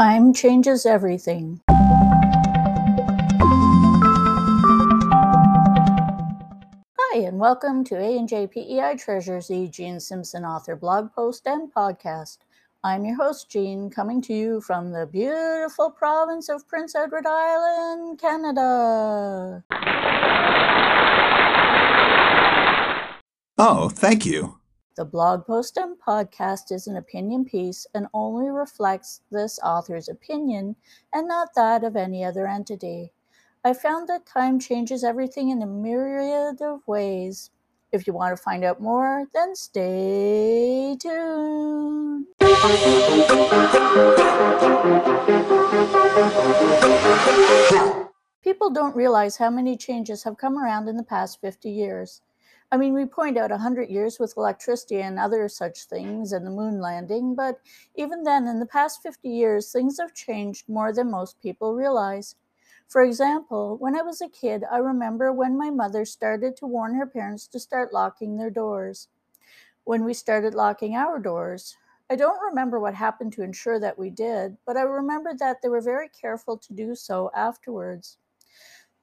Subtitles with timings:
[0.00, 1.60] Time changes everything.
[6.98, 9.68] Hi, and welcome to A&J PEI Treasures, E.
[9.68, 12.38] Jean Simpson author blog post and podcast.
[12.82, 18.18] I'm your host, Jean, coming to you from the beautiful province of Prince Edward Island,
[18.18, 19.62] Canada.
[23.58, 24.59] Oh, thank you.
[24.96, 30.74] The blog post and podcast is an opinion piece and only reflects this author's opinion
[31.12, 33.12] and not that of any other entity.
[33.64, 37.50] I found that time changes everything in a myriad of ways.
[37.92, 42.26] If you want to find out more, then stay tuned.
[48.42, 52.22] People don't realize how many changes have come around in the past 50 years.
[52.72, 56.50] I mean, we point out 100 years with electricity and other such things and the
[56.50, 57.60] moon landing, but
[57.96, 62.36] even then, in the past 50 years, things have changed more than most people realize.
[62.86, 66.94] For example, when I was a kid, I remember when my mother started to warn
[66.94, 69.08] her parents to start locking their doors.
[69.84, 71.76] When we started locking our doors,
[72.08, 75.68] I don't remember what happened to ensure that we did, but I remember that they
[75.68, 78.18] were very careful to do so afterwards.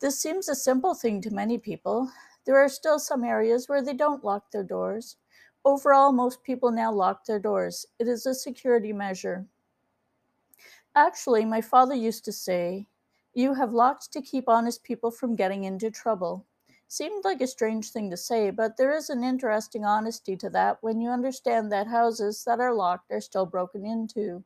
[0.00, 2.10] This seems a simple thing to many people,
[2.44, 5.16] there are still some areas where they don't lock their doors.
[5.64, 7.86] Overall, most people now lock their doors.
[7.98, 9.46] It is a security measure.
[10.94, 12.86] Actually, my father used to say,
[13.32, 16.46] You have locked to keep honest people from getting into trouble.
[16.86, 20.78] Seemed like a strange thing to say, but there is an interesting honesty to that
[20.82, 24.44] when you understand that houses that are locked are still broken into.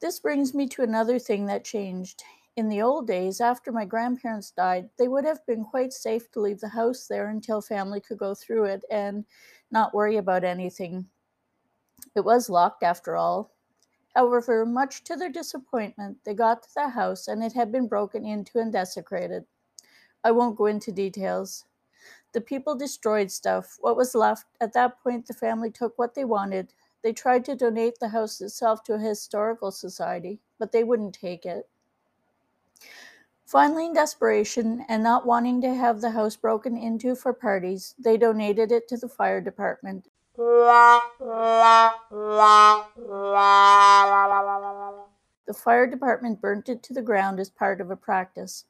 [0.00, 2.24] This brings me to another thing that changed.
[2.60, 6.40] In the old days, after my grandparents died, they would have been quite safe to
[6.40, 9.24] leave the house there until family could go through it and
[9.70, 11.08] not worry about anything.
[12.14, 13.54] It was locked after all.
[14.14, 18.26] However, much to their disappointment, they got to the house and it had been broken
[18.26, 19.46] into and desecrated.
[20.22, 21.64] I won't go into details.
[22.32, 23.78] The people destroyed stuff.
[23.80, 26.74] What was left, at that point, the family took what they wanted.
[27.02, 31.46] They tried to donate the house itself to a historical society, but they wouldn't take
[31.46, 31.66] it.
[33.50, 38.16] Finally, in desperation and not wanting to have the house broken into for parties, they
[38.16, 40.06] donated it to the fire department.
[40.36, 41.10] The
[45.52, 48.66] fire department burnt it to the ground as part of a practice.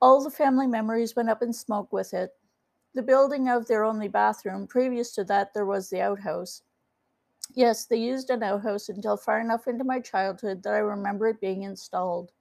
[0.00, 2.32] All the family memories went up in smoke with it.
[2.94, 6.62] The building of their only bathroom, previous to that, there was the outhouse.
[7.54, 11.40] Yes, they used an outhouse until far enough into my childhood that I remember it
[11.40, 12.32] being installed.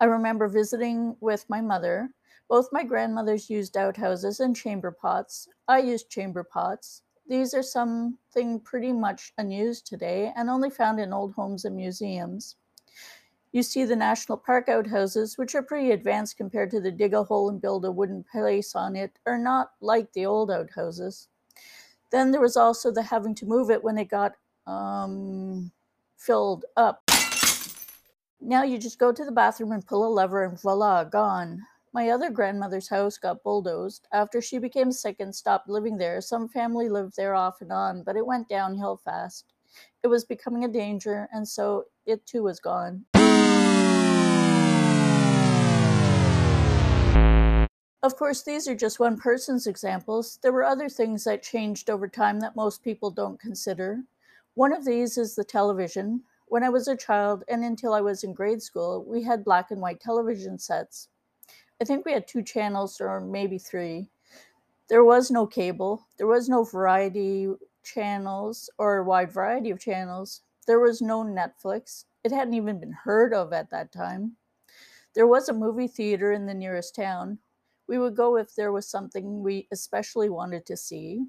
[0.00, 2.10] I remember visiting with my mother.
[2.48, 5.48] Both my grandmothers used outhouses and chamber pots.
[5.68, 7.02] I used chamber pots.
[7.26, 12.56] These are something pretty much unused today and only found in old homes and museums.
[13.52, 17.22] You see the national park outhouses, which are pretty advanced compared to the dig a
[17.22, 21.28] hole and build a wooden place on it, are not like the old outhouses.
[22.10, 24.32] Then there was also the having to move it when it got
[24.66, 25.70] um,
[26.16, 27.03] filled up.
[28.46, 31.62] Now you just go to the bathroom and pull a lever and voila, gone.
[31.94, 34.06] My other grandmother's house got bulldozed.
[34.12, 38.02] After she became sick and stopped living there, some family lived there off and on,
[38.02, 39.54] but it went downhill fast.
[40.02, 43.06] It was becoming a danger, and so it too was gone.
[48.02, 50.38] Of course, these are just one person's examples.
[50.42, 54.02] There were other things that changed over time that most people don't consider.
[54.52, 56.24] One of these is the television.
[56.54, 59.72] When I was a child and until I was in grade school, we had black
[59.72, 61.08] and white television sets.
[61.80, 64.08] I think we had two channels or maybe three.
[64.88, 67.48] There was no cable, there was no variety
[67.82, 70.42] channels or a wide variety of channels.
[70.64, 72.04] There was no Netflix.
[72.22, 74.36] It hadn't even been heard of at that time.
[75.12, 77.40] There was a movie theater in the nearest town.
[77.88, 81.26] We would go if there was something we especially wanted to see.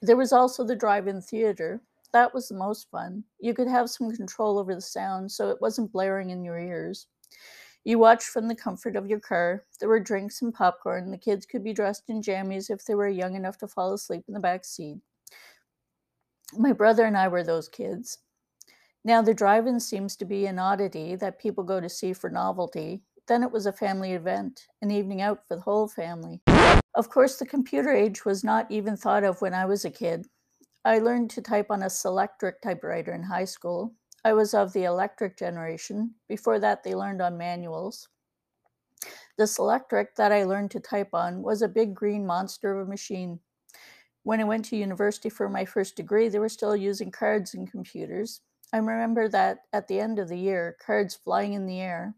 [0.00, 1.82] There was also the drive in theater.
[2.16, 3.24] That was the most fun.
[3.40, 7.08] You could have some control over the sound so it wasn't blaring in your ears.
[7.84, 9.66] You watched from the comfort of your car.
[9.78, 11.10] There were drinks and popcorn.
[11.10, 14.24] The kids could be dressed in jammies if they were young enough to fall asleep
[14.28, 14.96] in the back seat.
[16.56, 18.16] My brother and I were those kids.
[19.04, 22.30] Now, the drive in seems to be an oddity that people go to see for
[22.30, 23.02] novelty.
[23.28, 26.40] Then it was a family event, an evening out for the whole family.
[26.94, 30.26] Of course, the computer age was not even thought of when I was a kid.
[30.86, 33.96] I learned to type on a Selectric typewriter in high school.
[34.24, 36.14] I was of the electric generation.
[36.28, 38.06] Before that, they learned on manuals.
[39.36, 42.88] The Selectric that I learned to type on was a big green monster of a
[42.88, 43.40] machine.
[44.22, 47.68] When I went to university for my first degree, they were still using cards and
[47.68, 48.42] computers.
[48.72, 52.14] I remember that at the end of the year, cards flying in the air.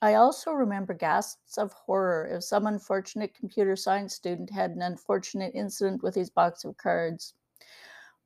[0.00, 5.52] I also remember gasps of horror if some unfortunate computer science student had an unfortunate
[5.54, 7.34] incident with his box of cards.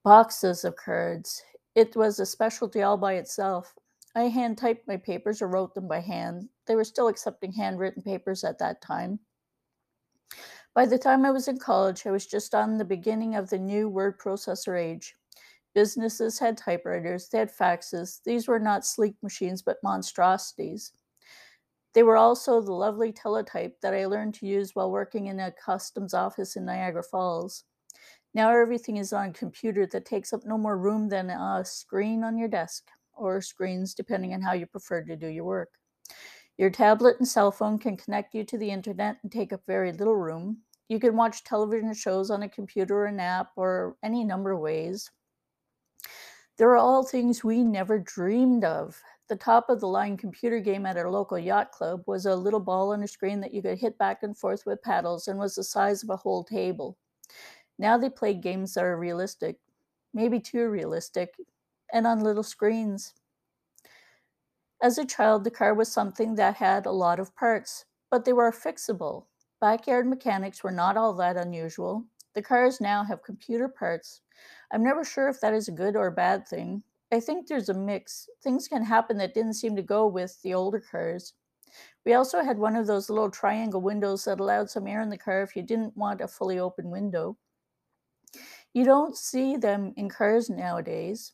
[0.04, 1.42] Boxes of cards.
[1.74, 3.74] It was a specialty all by itself.
[4.14, 6.50] I hand typed my papers or wrote them by hand.
[6.66, 9.18] They were still accepting handwritten papers at that time.
[10.74, 13.58] By the time I was in college, I was just on the beginning of the
[13.58, 15.14] new word processor age.
[15.74, 18.20] Businesses had typewriters, they had faxes.
[18.26, 20.92] These were not sleek machines, but monstrosities.
[21.94, 25.50] They were also the lovely teletype that I learned to use while working in a
[25.50, 27.64] customs office in Niagara Falls.
[28.34, 32.24] Now everything is on a computer that takes up no more room than a screen
[32.24, 35.70] on your desk, or screens, depending on how you prefer to do your work.
[36.58, 39.92] Your tablet and cell phone can connect you to the internet and take up very
[39.92, 40.58] little room.
[40.88, 44.60] You can watch television shows on a computer or an app or any number of
[44.60, 45.10] ways.
[46.56, 49.00] There are all things we never dreamed of.
[49.28, 52.60] The top of the line computer game at our local yacht club was a little
[52.60, 55.54] ball on a screen that you could hit back and forth with paddles and was
[55.54, 56.96] the size of a whole table.
[57.78, 59.58] Now they play games that are realistic,
[60.12, 61.34] maybe too realistic,
[61.92, 63.14] and on little screens.
[64.82, 68.32] As a child, the car was something that had a lot of parts, but they
[68.32, 69.26] were fixable.
[69.60, 72.04] Backyard mechanics were not all that unusual.
[72.34, 74.20] The cars now have computer parts.
[74.72, 76.82] I'm never sure if that is a good or a bad thing.
[77.12, 78.28] I think there's a mix.
[78.42, 81.32] Things can happen that didn't seem to go with the older cars.
[82.04, 85.16] We also had one of those little triangle windows that allowed some air in the
[85.16, 87.36] car if you didn't want a fully open window.
[88.74, 91.32] You don't see them in cars nowadays.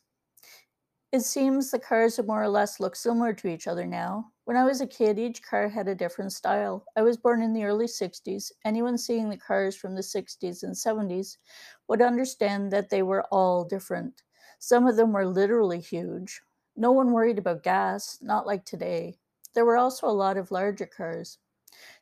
[1.11, 4.31] It seems the cars more or less look similar to each other now.
[4.45, 6.85] When I was a kid, each car had a different style.
[6.95, 8.51] I was born in the early 60s.
[8.63, 11.39] Anyone seeing the cars from the 60s and 70s
[11.87, 14.21] would understand that they were all different.
[14.59, 16.41] Some of them were literally huge.
[16.75, 19.17] No one worried about gas, not like today.
[19.55, 21.39] There were also a lot of larger cars.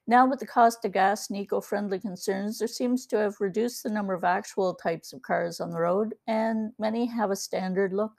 [0.09, 3.83] Now, with the cost of gas and eco friendly concerns, there seems to have reduced
[3.83, 7.94] the number of actual types of cars on the road, and many have a standard
[7.94, 8.13] look.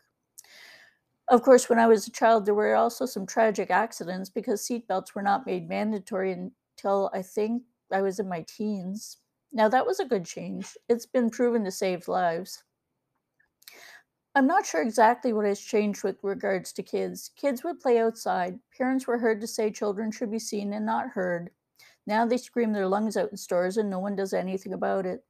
[1.26, 5.16] Of course, when I was a child, there were also some tragic accidents because seatbelts
[5.16, 9.16] were not made mandatory until I think I was in my teens.
[9.52, 10.76] Now, that was a good change.
[10.88, 12.62] It's been proven to save lives.
[14.36, 17.32] I'm not sure exactly what has changed with regards to kids.
[17.34, 18.60] Kids would play outside.
[18.78, 21.50] Parents were heard to say children should be seen and not heard.
[22.10, 25.24] Now they scream their lungs out in stores and no one does anything about it.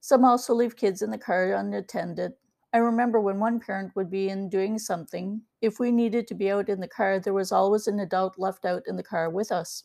[0.00, 2.32] Some also leave kids in the car unattended.
[2.72, 6.50] I remember when one parent would be in doing something, if we needed to be
[6.50, 9.52] out in the car, there was always an adult left out in the car with
[9.52, 9.84] us.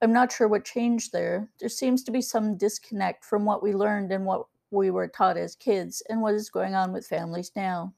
[0.00, 1.48] I'm not sure what changed there.
[1.58, 5.36] There seems to be some disconnect from what we learned and what we were taught
[5.36, 7.94] as kids and what is going on with families now.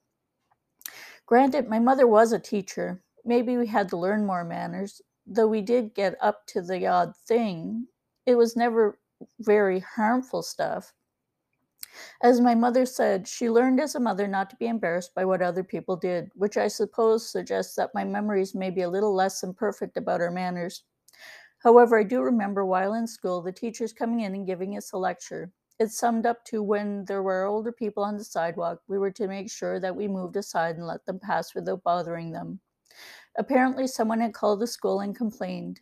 [1.27, 3.03] Granted, my mother was a teacher.
[3.23, 7.17] Maybe we had to learn more manners, though we did get up to the odd
[7.17, 7.87] thing.
[8.27, 8.99] It was never
[9.41, 10.93] very harmful stuff.
[12.23, 15.43] As my mother said, she learned as a mother not to be embarrassed by what
[15.43, 19.43] other people did, which I suppose suggests that my memories may be a little less
[19.43, 20.83] imperfect about her manners.
[21.59, 24.99] However, I do remember while in school the teachers coming in and giving us a
[24.99, 25.53] lecture.
[25.79, 29.29] It summed up to when there were older people on the sidewalk, we were to
[29.29, 32.61] make sure that we moved aside and let them pass without bothering them.
[33.37, 35.81] Apparently, someone had called the school and complained.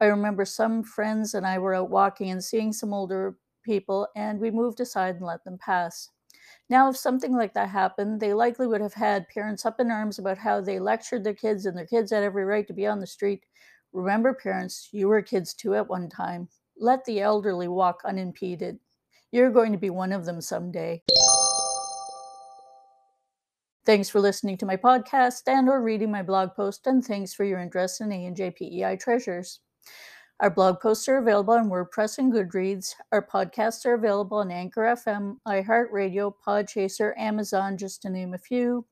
[0.00, 4.40] I remember some friends and I were out walking and seeing some older people and
[4.40, 6.10] we moved aside and let them pass.
[6.68, 10.18] Now, if something like that happened, they likely would have had parents up in arms
[10.18, 13.00] about how they lectured their kids and their kids had every right to be on
[13.00, 13.44] the street.
[13.92, 16.48] Remember, parents, you were kids too at one time.
[16.78, 18.78] Let the elderly walk unimpeded.
[19.32, 21.02] You're going to be one of them someday.
[23.86, 27.44] Thanks for listening to my podcast and or reading my blog post and thanks for
[27.44, 29.60] your interest in A&J treasures.
[30.40, 32.94] Our blog posts are available on WordPress and Goodreads.
[33.10, 38.84] Our podcasts are available on Anchor FM, iHeartRadio, Podchaser, Amazon, just to name a few.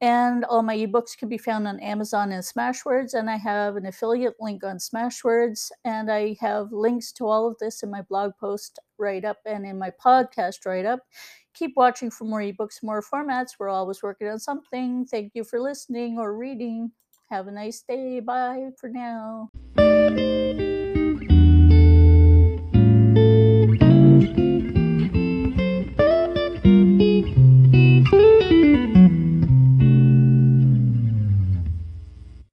[0.00, 3.14] And all my ebooks can be found on Amazon and Smashwords.
[3.14, 5.70] And I have an affiliate link on Smashwords.
[5.84, 9.66] And I have links to all of this in my blog post write up and
[9.66, 11.00] in my podcast write up.
[11.58, 13.56] Keep watching for more ebooks, more formats.
[13.58, 15.06] We're always working on something.
[15.06, 16.92] Thank you for listening or reading.
[17.30, 18.20] Have a nice day.
[18.20, 19.50] Bye for now.